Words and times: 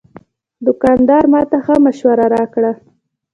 دوکاندار 0.65 1.23
ماته 1.33 1.57
ښه 1.65 1.75
مشوره 1.85 2.25
راکړه. 2.35 2.71